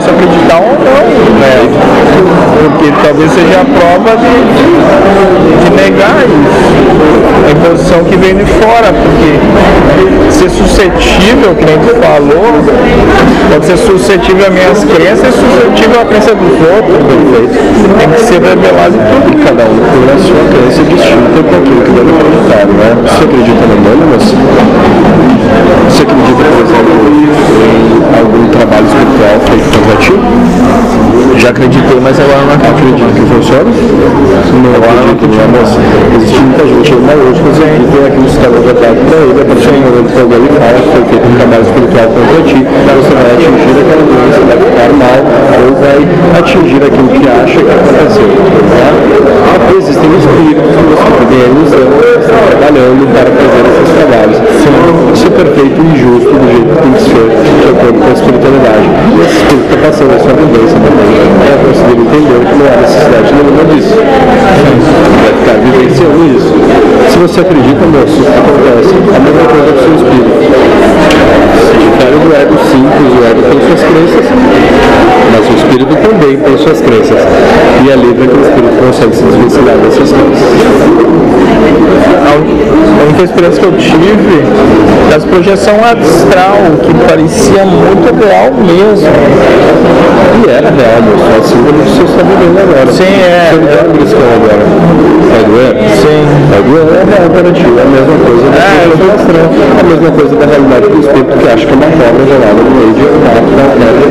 [0.00, 1.04] posso acreditar ou não,
[1.38, 1.68] né?
[2.62, 4.32] Porque talvez seja a prova de,
[5.64, 6.80] de negar isso.
[7.46, 9.38] A imposição que vem de fora, porque
[10.30, 12.64] ser suscetível, que nem tu falou,
[13.52, 17.98] pode ser suscetível às minhas crenças e suscetível à crença dos outros, perfeito.
[17.98, 19.44] Tem que ser revelado em tudo.
[19.44, 23.08] Cada um tem a sua crença distinta com aquilo que deve acreditar, não é?
[23.08, 25.09] Você acredita no Anônimos?
[31.50, 33.10] Acreditei, mas agora não acredito.
[33.10, 33.66] Que funciona?
[33.66, 35.82] Não Agora não acredito, moça?
[36.14, 39.66] Existe muita gente ainda hoje que acredita aquilo que está verdade para ele, a partir
[39.66, 43.82] do momento que lhe fala foi feito um trabalho espiritual contra ti, você vai atingir
[43.82, 45.18] aquela doença, vai ficar mal,
[45.58, 45.98] ou vai
[46.38, 48.30] atingir aquilo que acha que aconteceu.
[48.30, 48.94] Tá?
[49.74, 51.98] Existem espíritos que você poder usando,
[52.30, 54.19] trabalhando para fazer esses trabalhos.
[67.30, 68.90] Você acredita, moço, o acontece?
[68.90, 70.34] A mesma coisa do seu espírito.
[71.62, 74.26] Se difere do ego simples, o ego tem suas crenças,
[75.30, 77.20] mas o espírito também tem suas crenças.
[77.84, 81.49] E é livre que o espírito consegue se desvencilhar dessas crenças.
[81.70, 84.44] A única experiência que eu tive
[85.10, 89.08] das projeção astral, que parecia muito real mesmo.
[90.38, 92.92] E era real, moço, assim como você está vivendo agora.
[92.92, 93.50] Sim, é.
[93.50, 94.64] Você está beliscando agora.
[95.30, 95.72] Vai doer?
[95.98, 96.22] Sim.
[96.50, 97.66] Vai doer, é real para ti.
[97.66, 99.46] É a mesma coisa da É, eu projeção astral.
[99.50, 102.60] É a mesma coisa da realidade do espírito que acha que é uma cobra gelada
[102.62, 104.09] no meio de um mato da terra vivendo aquela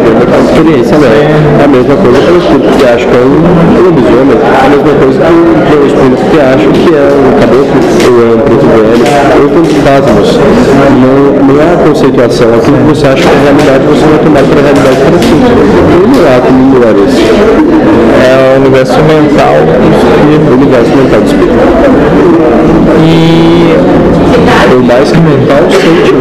[0.59, 1.15] experiência dela.
[1.15, 4.35] É a mesma coisa para o espírito que acha que é um lobisomem.
[4.35, 8.35] É a mesma coisa para o espírito que acha que é um caboclo ou é
[8.35, 8.99] um preto velho.
[9.39, 9.47] Ou
[10.19, 10.39] moço.
[10.99, 12.53] Não, não é a conceituação.
[12.53, 15.35] Aquilo que você acha que é realidade, você vai tomar para a realidade para si.
[16.09, 17.23] Não há como melhorar isso.
[18.19, 20.43] É o universo mental do espírito.
[20.49, 21.55] O universo mental do espírito.
[23.01, 23.49] E
[24.69, 26.18] Por mais que mental, sentimental.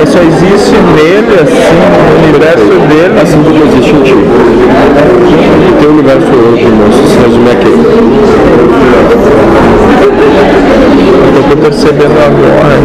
[0.00, 1.76] Mas só existe nele, assim,
[2.16, 3.20] no universo dele.
[3.22, 4.14] Assim como existe em ti.
[4.14, 7.74] O teu universo hoje, moço, se resume aqui.
[11.36, 12.78] Eu tô percebendo agora.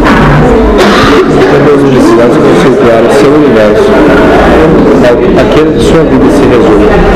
[1.66, 3.90] Todas as necessidades conceituar o seu universo.
[5.40, 7.15] Aquele que sua vida se resume.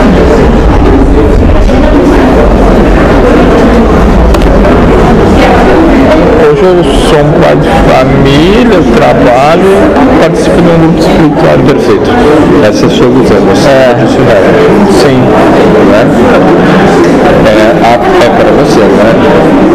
[6.60, 9.80] Hoje eu sou um pai de família, trabalho,
[10.20, 11.56] participo de um grupo espiritual.
[11.64, 12.10] Perfeito.
[12.68, 13.96] Essa é a sua visão, você É.
[13.96, 14.44] disso real.
[14.92, 15.24] Sim.
[15.88, 16.04] Né?
[17.48, 19.08] É, é para você, né?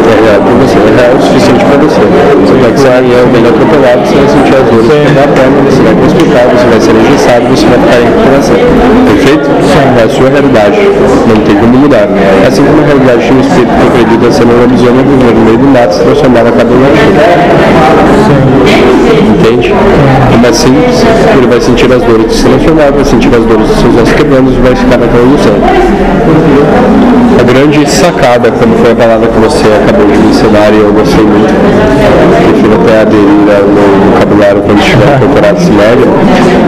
[0.05, 2.01] É real para você, é real o suficiente para você.
[2.05, 5.09] Você vai sair é bem atropelado, você vai sentir as dores Sim.
[5.17, 8.74] da perna, você vai conspicar, você vai ser engessado, você vai ficar em recuperação.
[10.05, 10.77] A sua realidade.
[11.27, 12.07] Não tem como mudar.
[12.43, 15.45] É assim como a realidade de um espírito que acredita ser um lobisomem viver no
[15.45, 16.85] meio do mato se transformar na cabelo
[19.27, 19.73] Entende?
[20.43, 21.03] Mais simples,
[21.35, 24.13] ele vai sentir as dores de se transformar, vai sentir as dores dos seus ossos
[24.13, 25.53] quebrando e vai ficar naquela ilusão.
[27.45, 31.23] Grande sacada, como foi a palavra que você acabou de me ensinar e eu gostei
[31.23, 31.53] muito,
[32.51, 33.65] prefiro até aderir ao
[34.11, 36.07] vocabulário quando estiver incorporado esse médio,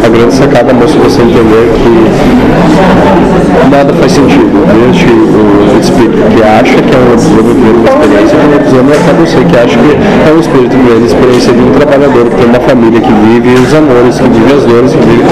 [0.05, 3.36] a grande sacada mostra você entender que
[3.69, 4.65] nada faz sentido.
[4.67, 8.93] Desde o espírito que acha que é um lobisomem vivendo uma experiência de um lobisomem
[8.95, 12.35] até você que acha que é um espírito vivendo a experiência de um trabalhador que
[12.35, 15.23] tem uma família que vive os amores, que vive as dores, que vive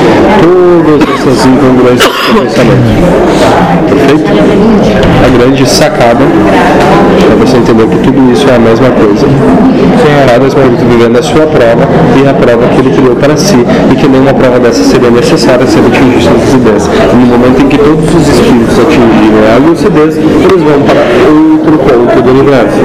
[0.41, 3.35] todas essas incongruências do pensamento.
[3.90, 4.25] Perfeito?
[5.25, 9.28] A grande sacada é você entender que tudo isso é a mesma coisa.
[10.28, 13.57] Cada espírito vivendo a sua prova e a prova que ele criou para si
[13.91, 16.90] e que nenhuma prova dessa seria necessária se ele atingisse a lucidez.
[17.13, 21.77] E no momento em que todos os espíritos atingirem a lucidez, eles vão para outro
[21.77, 22.79] ponto do universo.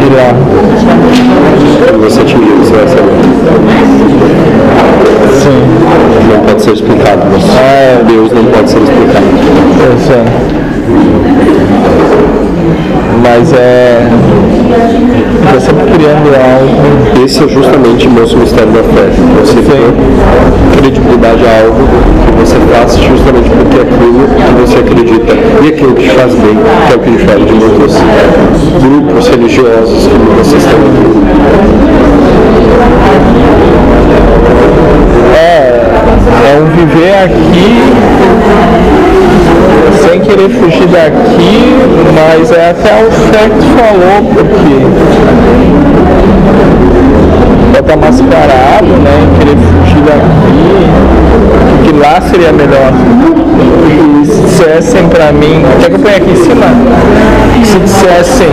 [0.00, 0.30] E lá.
[1.86, 3.12] Quando você atingir, vai saber.
[5.42, 5.60] Sim.
[6.32, 7.22] Não pode ser explicado.
[7.30, 9.26] Mas Deus não pode ser explicado.
[9.78, 10.30] Pensando.
[13.22, 13.83] Mas é.
[16.06, 17.24] Algo.
[17.24, 19.08] Esse é justamente o nosso mistério da fé.
[19.40, 19.94] Você tem
[20.78, 21.88] credibilidade a algo
[22.26, 26.34] que você faz justamente porque é aquilo que você acredita e aquilo que te faz
[26.34, 27.94] bem, que é o que difere de muitos
[28.82, 31.06] grupos religiosos que vocês têm aqui.
[35.34, 35.80] É.
[36.52, 37.80] É um viver aqui
[40.06, 41.74] sem querer fugir daqui,
[42.14, 45.83] mas é até o certo falou, porque
[47.72, 49.28] bota mascarado, né?
[49.38, 52.92] Querer fugir daqui, lá seria melhor.
[53.86, 56.66] E se dissessem pra mim, quer que eu ponha aqui em cima?
[57.64, 58.48] Se dissessem,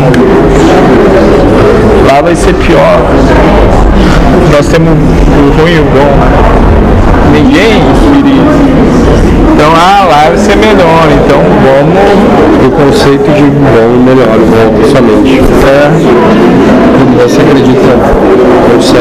[2.08, 3.00] lá vai ser pior.
[4.52, 6.12] Nós temos o ruim e o bom.
[7.32, 7.82] Ninguém
[8.14, 8.42] queria.
[9.54, 11.08] Então, ah, lá vai ser melhor.
[11.24, 11.98] Então, vamos.
[12.66, 15.40] O conceito de bom e melhor volta somente.
[15.66, 15.92] É,
[17.24, 17.71] você acredita,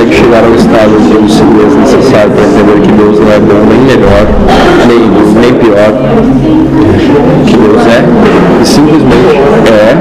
[0.01, 3.81] consegue chegar ao estado de lucidez necessário para entender que Deus não é bom nem
[3.81, 4.25] melhor,
[4.89, 5.01] nem,
[5.41, 5.93] nem pior,
[7.47, 8.03] que Deus é,
[8.63, 9.37] e simplesmente
[9.69, 9.97] é,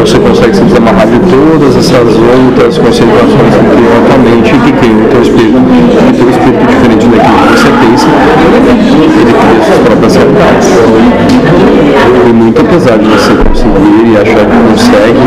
[0.00, 4.58] você consegue se desamarrar de todas essas outras conceituações que criam a tua mente e
[4.60, 5.58] que criam o teu espírito.
[5.58, 8.06] O teu espírito, diferente daquilo que você pensa,
[9.20, 10.68] ele cria suas próprias realidades.
[12.26, 15.20] E muito apesar de você conseguir e achar que consegue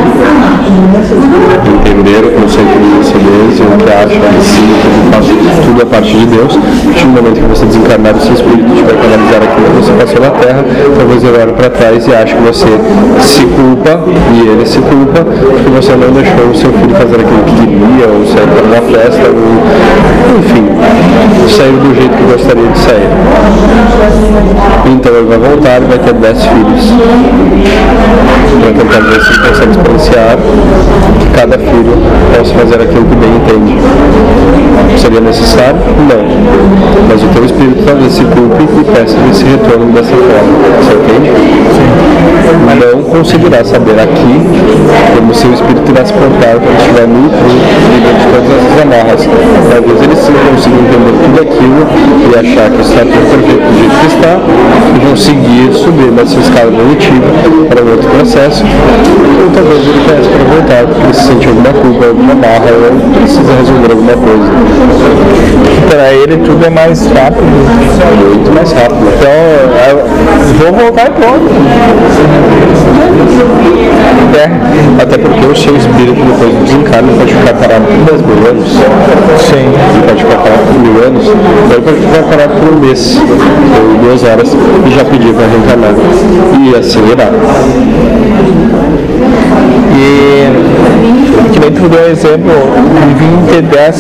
[3.78, 5.26] que acha que faz
[5.66, 8.70] tudo a parte de Deus, a partir do momento que você desencarnar o seu espírito
[8.76, 10.66] tiver que analisar aquilo que você passou na Terra,
[10.98, 12.68] talvez ele olhe para trás e ache que você
[13.22, 14.00] se culpa
[14.34, 18.08] e ele se culpa porque você não deixou o seu filho fazer aquilo que queria,
[18.08, 20.66] ou sair para uma festa, ou enfim,
[21.50, 23.10] sair do jeito que gostaria de sair.
[24.86, 26.94] Então ele vai voltar e vai ter 10 filhos.
[28.62, 30.38] Para tentar ver se consegue experienciar
[31.34, 31.98] cada filho
[32.38, 33.78] possa fazer aquilo que bem entende.
[34.98, 35.76] Seria necessário?
[36.08, 37.08] Não.
[37.10, 40.54] Mas o teu espírito talvez se culpe e peça esse retorno dessa forma.
[40.80, 42.13] Você entende?
[42.94, 44.36] Não conseguirá saber aqui
[45.16, 49.22] como seu espírito irá se portar quando estiver nu, livre de todas essas amarras.
[49.70, 51.88] Talvez ele sim consiga entender tudo aquilo
[52.24, 54.34] e achar que está tudo perfeito do jeito que está
[54.96, 57.28] e conseguir subir nessa escala evolutiva
[57.70, 58.64] para um outro processo.
[58.64, 63.54] Ou talvez ele peça para voltar porque se sente alguma culpa, alguma barra ou precisa
[63.54, 64.50] resolver alguma coisa.
[65.90, 67.48] pra ele tudo é mais rápido.
[67.48, 69.04] Muito mais rápido.
[69.14, 69.32] Então,
[69.90, 70.13] eu
[70.60, 71.50] vou voltar e pronto.
[74.36, 78.50] É, Até porque o seu espírito depois do desencarne pode ficar parado por 10 mil
[78.50, 78.70] anos.
[79.40, 79.74] sim.
[79.94, 83.98] Ele pode ficar parado por mil anos, ele pode ficar parado por um mês, ou
[84.04, 85.94] duas horas, e já pedir para reencarnar.
[86.60, 87.30] E assim irá.
[89.96, 90.74] E
[91.54, 92.52] que nem tu deu exemplo,
[93.08, 93.96] de vir ter 10